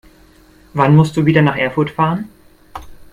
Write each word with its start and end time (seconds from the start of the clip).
Wann 0.73 0.95
musst 0.95 1.15
du 1.15 1.27
wieder 1.27 1.43
nach 1.43 1.57
Erfurt 1.57 1.91
fahren? 1.91 2.27